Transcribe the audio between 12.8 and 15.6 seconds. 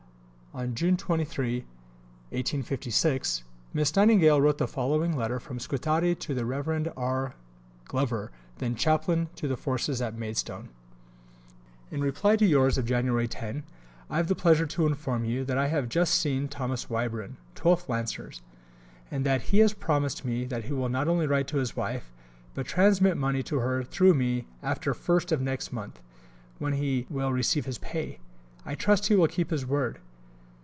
Jan. 10 I have the pleasure to inform you that